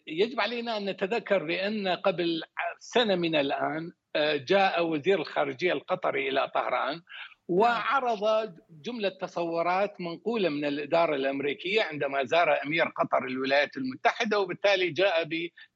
يجب 0.07 0.41
علينا 0.41 0.77
أن 0.77 0.85
نتذكر 0.85 1.45
بأن 1.45 1.89
قبل 1.89 2.43
سنة 2.79 3.15
من 3.15 3.37
الآن 3.37 3.93
جاء 4.35 4.87
وزير 4.87 5.19
الخارجية 5.19 5.73
القطري 5.73 6.29
إلى 6.29 6.51
طهران 6.55 7.03
وعرض 7.51 8.55
جملة 8.71 9.09
تصورات 9.09 10.01
منقولة 10.01 10.49
من 10.49 10.65
الإدارة 10.65 11.15
الأمريكية 11.15 11.83
عندما 11.83 12.25
زار 12.25 12.63
أمير 12.67 12.85
قطر 12.85 13.27
الولايات 13.27 13.77
المتحدة 13.77 14.39
وبالتالي 14.41 14.91
جاء 14.91 15.29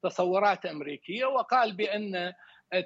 بتصورات 0.03 0.67
أمريكية 0.67 1.25
وقال 1.25 1.73
بأن 1.73 2.33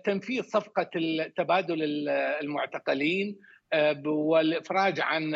تنفيذ 0.04 0.42
صفقة 0.42 0.90
تبادل 1.36 2.08
المعتقلين 2.42 3.38
آه، 3.72 4.02
والإفراج 4.06 5.00
عن 5.00 5.34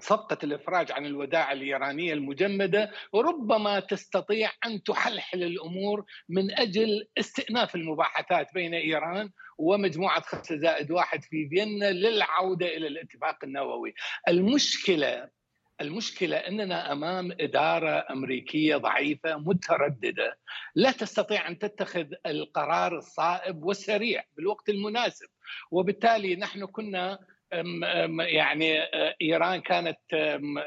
صفقة 0.00 0.38
الإفراج 0.44 0.92
عن 0.92 1.06
الوداع 1.06 1.52
الإيرانية 1.52 2.12
المجمدة 2.12 2.90
ربما 3.14 3.80
تستطيع 3.80 4.52
أن 4.66 4.82
تحلحل 4.82 5.42
الأمور 5.42 6.04
من 6.28 6.58
أجل 6.58 7.08
استئناف 7.18 7.74
المباحثات 7.74 8.54
بين 8.54 8.74
إيران 8.74 9.30
ومجموعة 9.58 10.20
خمسة 10.20 10.56
زائد 10.56 10.90
واحد 10.90 11.22
في 11.24 11.48
فيينا 11.48 11.90
للعودة 11.90 12.66
إلى 12.66 12.86
الاتفاق 12.86 13.44
النووي. 13.44 13.94
المشكلة 14.28 15.28
المشكلة 15.80 16.36
أننا 16.36 16.92
أمام 16.92 17.32
إدارة 17.40 18.06
أمريكية 18.10 18.76
ضعيفة 18.76 19.36
مترددة. 19.36 20.38
لا 20.74 20.90
تستطيع 20.90 21.48
أن 21.48 21.58
تتخذ 21.58 22.06
القرار 22.26 22.98
الصائب 22.98 23.62
والسريع 23.62 24.24
بالوقت 24.36 24.68
المناسب 24.68 25.26
وبالتالي 25.70 26.36
نحن 26.36 26.66
كنا 26.66 27.18
يعني 28.18 28.80
آه، 28.82 29.14
إيران 29.22 29.60
كانت 29.60 29.98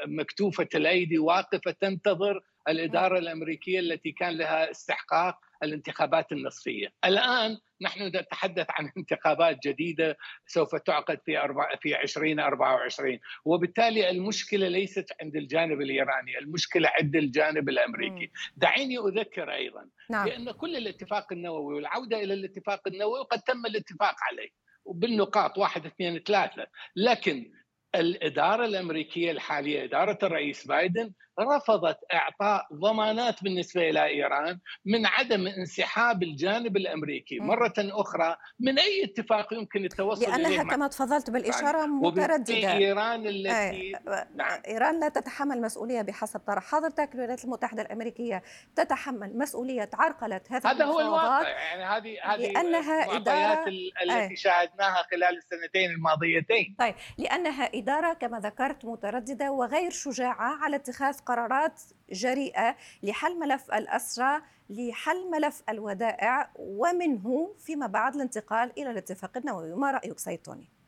مكتوفة 0.06 0.68
الأيدي 0.74 1.18
واقفة 1.18 1.74
تنتظر 1.80 2.40
الإدارة 2.68 3.18
الأمريكية 3.18 3.80
التي 3.80 4.12
كان 4.12 4.38
لها 4.38 4.70
استحقاق 4.70 5.38
الانتخابات 5.62 6.32
النصفية. 6.32 6.92
الآن 7.04 7.58
نحن 7.82 8.02
نتحدث 8.02 8.66
عن 8.70 8.90
انتخابات 8.98 9.58
جديدة 9.64 10.16
سوف 10.46 10.76
تعقد 10.76 11.18
في 11.24 11.38
أربع 11.38 11.76
في 11.82 12.02
2024 12.02 13.18
وبالتالي 13.44 14.10
المشكلة 14.10 14.68
ليست 14.68 15.06
عند 15.22 15.36
الجانب 15.36 15.80
الإيراني، 15.80 16.38
المشكلة 16.38 16.92
عند 17.00 17.16
الجانب 17.16 17.68
الأمريكي. 17.68 18.30
دعيني 18.56 18.98
أذكر 18.98 19.52
أيضا 19.52 19.88
نعم. 20.10 20.24
بأن 20.24 20.50
كل 20.50 20.76
الاتفاق 20.76 21.32
النووي 21.32 21.74
والعودة 21.74 22.22
إلى 22.22 22.34
الاتفاق 22.34 22.88
النووي 22.88 23.20
قد 23.20 23.40
تم 23.40 23.66
الاتفاق 23.66 24.14
عليه. 24.30 24.50
وبالنقاط 24.84 25.58
واحد 25.58 25.86
اثنين 25.86 26.18
ثلاثة. 26.18 26.66
لكن 26.96 27.52
الإدارة 27.94 28.64
الأمريكية 28.64 29.30
الحالية 29.30 29.84
إدارة 29.84 30.18
الرئيس 30.22 30.66
بايدن 30.66 31.12
رفضت 31.40 31.98
إعطاء 32.14 32.66
ضمانات 32.74 33.44
بالنسبة 33.44 33.90
إلى 33.90 34.06
إيران 34.06 34.58
من 34.84 35.06
عدم 35.06 35.46
انسحاب 35.46 36.22
الجانب 36.22 36.76
الأمريكي. 36.76 37.38
مرة 37.38 37.74
أخرى 37.78 38.36
من 38.60 38.78
أي 38.78 39.04
اتفاق 39.04 39.54
يمكن 39.54 39.84
التوصل 39.84 40.22
لأنها 40.22 40.62
اليه 40.62 40.70
كما 40.70 40.88
تفضلت 40.88 41.30
بالإشارة 41.30 41.86
متردده 41.86 42.72
إيران 42.72 43.26
التي 43.26 43.92
نعم. 44.34 44.62
إيران 44.68 45.00
لا 45.00 45.08
تتحمل 45.08 45.60
مسؤولية 45.60 46.02
بحسب 46.02 46.40
طرح. 46.40 46.64
حضرتك 46.64 47.14
الولايات 47.14 47.44
المتحدة 47.44 47.82
الأمريكية 47.82 48.42
تتحمل 48.76 49.38
مسؤولية 49.38 49.90
عرقله 49.94 50.40
هذا 50.50 50.70
هذا 50.70 50.84
هو 50.84 51.00
الواقع. 51.00 51.48
يعني 51.48 51.84
هذه 51.84 52.16
هذه 52.22 52.52
لأنها 52.52 53.16
إدارة 53.16 53.68
التي 54.02 54.36
شاهدناها 54.36 55.02
خلال 55.10 55.36
السنتين 55.36 55.90
الماضيتين. 55.90 56.76
طيب 56.78 56.94
لأنها 57.18 57.70
الإدارة 57.80 58.12
كما 58.12 58.40
ذكرت 58.40 58.84
مترددة 58.84 59.52
وغير 59.52 59.90
شجاعة 59.90 60.64
على 60.64 60.76
اتخاذ 60.76 61.18
قرارات 61.18 61.82
جريئة 62.12 62.76
لحل 63.02 63.38
ملف 63.38 63.72
الأسرى 63.72 64.42
لحل 64.70 65.30
ملف 65.30 65.62
الودائع 65.68 66.50
ومنه 66.56 67.54
فيما 67.58 67.86
بعد 67.86 68.14
الانتقال 68.14 68.72
إلى 68.78 68.90
الاتفاق 68.90 69.36
النووي 69.36 69.74
ما 69.74 69.90
رأيك 69.90 70.18
سيد 70.18 70.38
توني؟ 70.38 70.79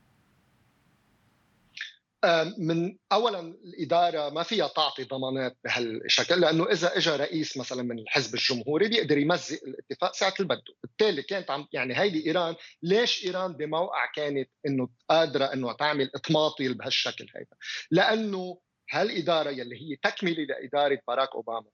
من 2.59 2.97
اولا 3.13 3.41
الإدارة 3.41 4.31
ما 4.31 4.43
فيها 4.43 4.69
تعطي 4.69 5.05
ضمانات 5.05 5.57
بهالشكل 5.65 6.41
لأنه 6.41 6.65
إذا 6.71 6.97
اجى 6.97 7.11
رئيس 7.11 7.57
مثلا 7.57 7.83
من 7.83 7.99
الحزب 7.99 8.35
الجمهوري 8.35 8.89
بيقدر 8.89 9.19
يمزق 9.19 9.61
الاتفاق 9.67 10.15
ساعة 10.15 10.35
اللي 10.41 10.49
بده، 10.49 10.75
بالتالي 10.83 11.23
كانت 11.23 11.51
عم 11.51 11.67
يعني 11.73 11.99
هيدي 11.99 12.27
إيران 12.27 12.55
ليش 12.83 13.25
إيران 13.25 13.53
بموقع 13.53 14.07
كانت 14.15 14.51
إنه 14.67 14.89
قادرة 15.11 15.45
إنه 15.45 15.73
تعمل 15.73 16.11
اطماطي 16.15 16.69
بهالشكل 16.69 17.27
هيدا؟ 17.37 17.57
لأنه 17.91 18.59
هالإدارة 18.91 19.51
يلي 19.51 19.77
هي 19.77 19.97
تكمله 19.97 20.45
لإدارة 20.45 20.99
باراك 21.09 21.29
أوباما 21.35 21.71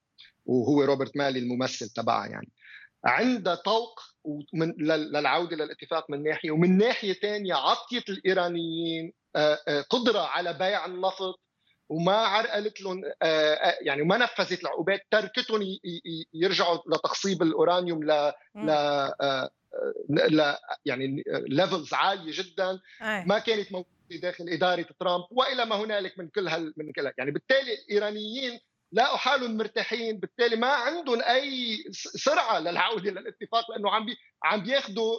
وهو 0.46 0.82
روبرت 0.82 1.16
مالي 1.16 1.38
الممثل 1.38 1.88
تبعها 1.88 2.26
يعني 2.26 2.52
عندها 3.04 3.54
طوق 3.54 4.00
للعودة 4.78 5.56
للاتفاق 5.56 6.10
من 6.10 6.22
ناحية 6.22 6.50
ومن 6.50 6.78
ناحية 6.78 7.12
ثانية 7.12 7.54
عطيت 7.54 8.08
الإيرانيين 8.08 9.12
آه، 9.36 9.58
آه، 9.68 9.80
قدرة 9.80 10.20
على 10.20 10.52
بيع 10.52 10.86
النفط 10.86 11.40
وما 11.88 12.16
عرقلت 12.16 12.80
لهم 12.80 13.02
آه، 13.22 13.74
يعني 13.80 14.02
ما 14.02 14.16
نفذت 14.16 14.62
العقوبات 14.62 15.00
تركتهم 15.10 15.60
يرجعوا 16.34 16.78
لتخصيب 16.86 17.42
الأورانيوم 17.42 18.04
ل 18.04 18.32
ل 20.08 20.54
يعني 20.84 21.22
levels 21.28 21.94
عالية 21.94 22.32
جدا. 22.42 22.80
ما 23.26 23.38
كانت 23.38 23.72
موجودة 23.72 23.98
داخل 24.10 24.48
إدارة 24.48 24.86
ترامب 25.00 25.24
وإلى 25.30 25.64
ما 25.64 25.76
هنالك 25.76 26.18
من 26.18 26.28
كل 26.28 26.48
هال 26.48 26.74
من 26.76 26.92
كل 26.92 27.12
يعني 27.18 27.30
بالتالي 27.30 27.74
الإيرانيين 27.74 28.60
لقوا 28.92 29.16
حالهم 29.16 29.56
مرتاحين 29.56 30.18
بالتالي 30.18 30.56
ما 30.56 30.66
عندهم 30.66 31.22
أي 31.22 31.76
سرعة 31.92 32.58
للعودة 32.58 33.10
للاتفاق 33.10 33.70
لأنه 33.70 33.90
عم 33.90 34.06
بي 34.06 34.16
عم 34.44 34.62
بياخذوا 34.62 35.18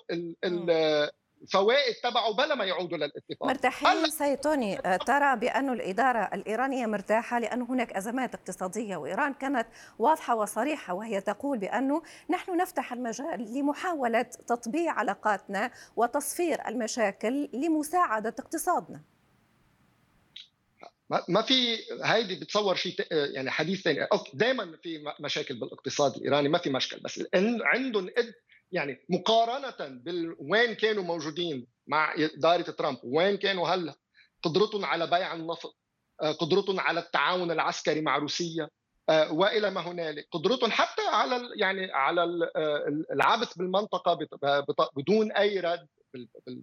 الفوائد 1.44 1.96
تبعه 2.04 2.34
بلا 2.34 2.56
ما 2.56 2.66
يعودوا 2.66 2.98
للاتفاق. 2.98 3.48
مرتاحين 3.48 4.06
سيتوني 4.10 4.80
آه، 4.80 4.98
ترى 4.98 5.36
بأن 5.36 5.70
الإدارة 5.70 6.30
الإيرانية 6.34 6.86
مرتاحة 6.86 7.40
لأن 7.40 7.62
هناك 7.62 7.94
أزمات 7.94 8.36
اقتصادية 8.36 8.98
وإيران 8.98 9.34
كانت 9.34 9.68
واضحة 10.00 10.36
وصريحة 10.36 10.94
وهي 10.94 11.22
تقول 11.22 11.58
بأنه 11.58 12.02
نحن 12.30 12.58
نفتح 12.58 12.94
المجال 12.94 13.54
لمحاولة 13.54 14.22
تطبيع 14.22 14.92
علاقاتنا 14.94 15.72
وتصفير 15.96 16.68
المشاكل 16.68 17.50
لمساعدة 17.54 18.36
اقتصادنا. 18.40 19.02
ما 21.28 21.42
في 21.42 21.78
هيدي 22.04 22.36
بتصور 22.36 22.76
شيء 22.76 22.96
يعني 23.12 23.52
حديث 23.52 23.82
ثاني 23.82 24.08
دائما 24.34 24.78
في 24.84 25.14
مشاكل 25.20 25.60
بالاقتصاد 25.60 26.16
الإيراني 26.16 26.50
ما 26.50 26.58
في 26.58 26.70
مشكل 26.70 27.00
بس 27.00 27.24
عندهم 27.62 28.10
يعني 28.72 29.06
مقارنة 29.10 30.00
بال 30.04 30.36
وين 30.40 30.74
كانوا 30.74 31.04
موجودين 31.04 31.68
مع 31.88 32.14
إدارة 32.18 32.62
ترامب؟ 32.62 32.98
وين 33.04 33.38
كانوا؟ 33.38 33.68
هلا 33.68 33.96
قدرتهم 34.44 34.86
على 34.86 35.08
بيع 35.08 35.34
النفط؟ 35.34 35.76
آه، 36.22 36.32
قدرتهم 36.32 36.80
على 36.80 37.00
التعاون 37.00 37.52
العسكري 37.52 38.02
مع 38.02 38.18
روسيا؟ 38.18 38.70
آه، 39.10 39.34
وإلى 39.34 39.70
ما 39.70 39.82
هنالك. 39.82 40.28
قدرتهم 40.32 40.72
حتى 40.72 41.02
على 41.02 41.42
يعني 41.56 41.92
على 41.92 42.22
آه، 42.56 43.04
العبث 43.14 43.54
بالمنطقة 43.54 44.20
بدون 44.96 45.32
أي 45.32 45.60
رد 45.60 45.88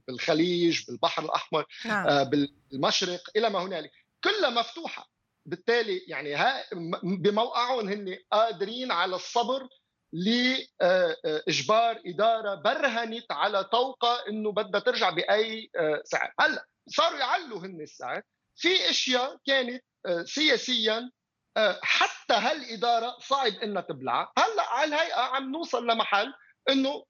بالخليج 0.08 0.86
بالبحر 0.88 1.24
الأحمر 1.24 1.64
نعم. 1.84 2.24
بالمشرق 2.24 3.20
إلى 3.36 3.50
ما 3.50 3.62
هنالك. 3.62 4.05
كلها 4.24 4.50
مفتوحة. 4.50 5.08
بالتالي 5.46 5.98
يعني 6.08 6.34
ها 6.34 6.64
بموقعهم 7.02 7.88
هن 7.88 8.18
قادرين 8.32 8.92
على 8.92 9.16
الصبر 9.16 9.68
لاجبار 10.12 12.02
إدارة 12.06 12.54
برهنت 12.54 13.32
على 13.32 13.64
طوقة 13.64 14.28
إنه 14.28 14.52
بدها 14.52 14.80
ترجع 14.80 15.10
بأي 15.10 15.70
آه، 15.76 16.02
سعر، 16.04 16.32
هلأ 16.40 16.66
صاروا 16.88 17.18
يعلوا 17.18 17.58
هن 17.58 17.80
السعر، 17.80 18.22
في 18.56 18.90
أشياء 18.90 19.36
كانت 19.46 19.84
آه، 20.06 20.22
سياسيا 20.22 21.10
آه، 21.56 21.80
حتى 21.82 22.34
هالإدارة 22.34 23.16
صعب 23.18 23.52
إنها 23.52 23.82
تبلع، 23.82 24.32
هلأ 24.38 24.62
على 24.62 24.94
الهيئة 24.94 25.20
عم 25.20 25.52
نوصل 25.52 25.86
لمحل 25.86 26.34
إنه 26.68 27.04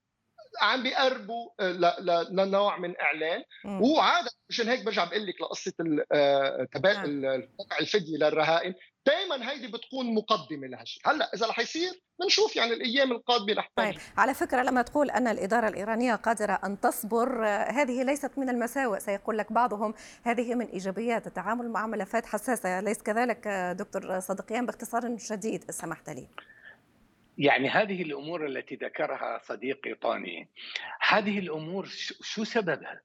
عم 0.60 0.82
بيقربوا 0.82 1.50
لنوع 2.30 2.78
من 2.78 2.94
إعلان. 3.00 3.42
وعادة 3.64 4.30
مشان 4.50 4.68
هيك 4.68 4.84
برجع 4.84 5.04
بقول 5.04 5.26
لك 5.26 5.40
لقصة 5.40 5.72
نعم. 5.80 7.42
الفدية 7.80 8.16
للرهائن. 8.16 8.74
دائما 9.06 9.50
هيدي 9.50 9.66
بتكون 9.66 10.14
مقدمة 10.14 10.66
لهالشيء 10.66 11.02
هلأ 11.06 11.30
إذا 11.34 11.46
رح 11.46 11.58
يصير 11.58 11.92
بنشوف 12.20 12.56
يعني 12.56 12.72
الأيام 12.72 13.12
القادمة 13.12 13.54
رح 13.54 13.70
طيب 13.76 13.94
على 14.16 14.34
فكرة 14.34 14.62
لما 14.62 14.82
تقول 14.82 15.10
أن 15.10 15.26
الإدارة 15.28 15.68
الإيرانية 15.68 16.14
قادرة 16.14 16.60
أن 16.64 16.80
تصبر 16.80 17.46
هذه 17.46 18.02
ليست 18.02 18.38
من 18.38 18.48
المساوئ 18.48 18.98
سيقول 18.98 19.38
لك 19.38 19.52
بعضهم. 19.52 19.94
هذه 20.22 20.54
من 20.54 20.66
إيجابيات 20.66 21.26
التعامل 21.26 21.68
مع 21.68 21.86
ملفات 21.86 22.26
حساسة. 22.26 22.80
ليس 22.80 23.02
كذلك 23.02 23.48
دكتور 23.78 24.20
صدقيان 24.20 24.66
باختصار 24.66 25.18
شديد 25.18 25.70
سمحت 25.70 26.10
لي. 26.10 26.28
يعني 27.36 27.68
هذه 27.68 28.02
الأمور 28.02 28.46
التي 28.46 28.74
ذكرها 28.74 29.40
صديقي 29.44 29.94
طاني 29.94 30.48
هذه 31.00 31.38
الأمور 31.38 31.86
شو 32.20 32.44
سببها؟ 32.44 33.00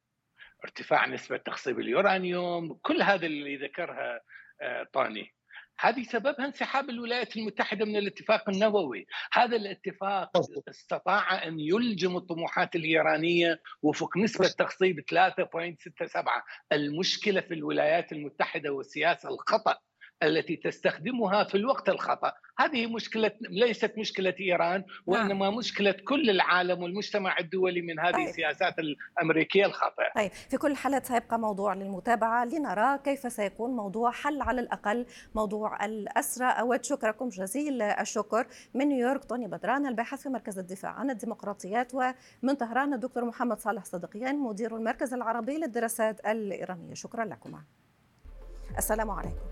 ارتفاع 0.63 1.07
نسبة 1.07 1.37
تخصيب 1.37 1.79
اليورانيوم 1.79 2.73
كل 2.73 3.01
هذا 3.01 3.25
اللي 3.25 3.57
ذكرها 3.57 4.21
آه، 4.61 4.87
طاني. 4.93 5.33
هذه 5.79 6.03
سببها 6.03 6.45
انسحاب 6.45 6.89
الولايات 6.89 7.37
المتحدة 7.37 7.85
من 7.85 7.95
الاتفاق 7.95 8.49
النووي، 8.49 9.07
هذا 9.33 9.55
الاتفاق 9.55 10.31
استطاع 10.69 11.47
أن 11.47 11.59
يلجم 11.59 12.17
الطموحات 12.17 12.75
الإيرانية 12.75 13.61
وفق 13.81 14.17
نسبة 14.17 14.47
تخصيب 14.47 14.99
3.67 14.99 16.43
المشكلة 16.71 17.41
في 17.41 17.53
الولايات 17.53 18.11
المتحدة 18.11 18.69
والسياسة 18.69 19.29
الخطأ 19.29 19.77
التي 20.23 20.55
تستخدمها 20.55 21.43
في 21.43 21.55
الوقت 21.55 21.89
الخطأ. 21.89 22.33
هذه 22.59 22.87
مشكلة 22.87 23.31
ليست 23.41 23.93
مشكلة 23.97 24.33
إيران 24.39 24.71
نعم. 24.71 24.83
وإنما 25.05 25.49
مشكلة 25.49 25.91
كل 25.91 26.29
العالم 26.29 26.83
والمجتمع 26.83 27.37
الدولي 27.39 27.81
من 27.81 27.99
هذه 27.99 28.13
طيب. 28.13 28.27
السياسات 28.27 28.73
الأمريكية 28.79 29.65
الخاطئة 29.65 30.11
طيب 30.15 30.31
في 30.31 30.57
كل 30.57 30.71
الحالات 30.71 31.05
سيبقى 31.05 31.39
موضوع 31.39 31.73
للمتابعة 31.73 32.45
لنرى 32.45 32.97
كيف 32.97 33.33
سيكون 33.33 33.71
موضوع 33.71 34.11
حل 34.11 34.41
على 34.41 34.61
الأقل 34.61 35.05
موضوع 35.35 35.85
الأسرى 35.85 36.45
أود 36.45 36.83
شكركم 36.83 37.29
جزيل 37.29 37.81
الشكر 37.81 38.47
من 38.73 38.85
نيويورك 38.85 39.23
طوني 39.23 39.47
بدران 39.47 39.87
الباحث 39.87 40.21
في 40.21 40.29
مركز 40.29 40.59
الدفاع 40.59 40.91
عن 40.91 41.09
الديمقراطيات 41.09 41.91
ومن 41.93 42.53
طهران 42.59 42.93
الدكتور 42.93 43.25
محمد 43.25 43.59
صالح 43.59 43.85
صدقيان 43.85 44.39
مدير 44.39 44.75
المركز 44.77 45.13
العربي 45.13 45.57
للدراسات 45.57 46.19
الإيرانية. 46.19 46.93
شكرا 46.93 47.25
لكم 47.25 47.61
السلام 48.77 49.11
عليكم. 49.11 49.50